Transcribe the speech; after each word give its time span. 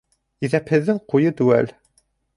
Иҫәпһеҙҙең 0.47 1.03
ҡуйы 1.15 1.35
теүәл. 1.43 1.73